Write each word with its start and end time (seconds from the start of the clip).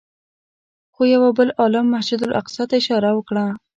خو 0.93 1.01
یوه 1.13 1.29
بل 1.37 1.49
عالم 1.59 1.85
مسجد 1.95 2.21
اقصی 2.39 2.63
ته 2.69 2.75
اشاره 2.81 3.09
وکړه. 3.13 3.45